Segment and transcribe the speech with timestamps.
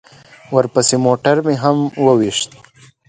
[0.55, 2.49] ورپسې موټر مې هم وويشت.